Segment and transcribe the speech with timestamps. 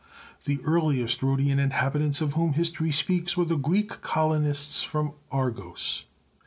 [0.45, 6.05] The earliest Rhodian inhabitants of whom history speaks were the Greek colonists from Argos.